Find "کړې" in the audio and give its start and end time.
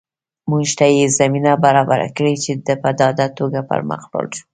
2.17-2.33